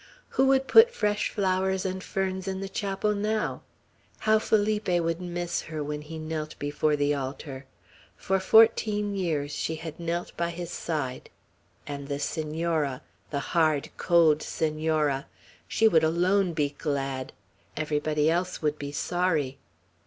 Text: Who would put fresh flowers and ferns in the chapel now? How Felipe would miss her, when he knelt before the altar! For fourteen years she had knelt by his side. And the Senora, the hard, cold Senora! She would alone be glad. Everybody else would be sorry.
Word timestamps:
Who 0.29 0.47
would 0.47 0.65
put 0.67 0.89
fresh 0.91 1.29
flowers 1.29 1.85
and 1.85 2.03
ferns 2.03 2.47
in 2.47 2.59
the 2.59 2.67
chapel 2.67 3.13
now? 3.13 3.61
How 4.21 4.39
Felipe 4.39 4.87
would 4.87 5.21
miss 5.21 5.61
her, 5.61 5.83
when 5.83 6.01
he 6.01 6.17
knelt 6.17 6.57
before 6.57 6.95
the 6.95 7.13
altar! 7.13 7.67
For 8.17 8.39
fourteen 8.39 9.15
years 9.15 9.51
she 9.51 9.75
had 9.75 9.99
knelt 9.99 10.35
by 10.35 10.49
his 10.49 10.71
side. 10.71 11.29
And 11.85 12.07
the 12.07 12.17
Senora, 12.17 13.03
the 13.29 13.39
hard, 13.53 13.91
cold 13.97 14.41
Senora! 14.41 15.27
She 15.67 15.87
would 15.87 16.03
alone 16.03 16.53
be 16.53 16.71
glad. 16.79 17.31
Everybody 17.77 18.27
else 18.27 18.59
would 18.59 18.79
be 18.79 18.91
sorry. 18.91 19.59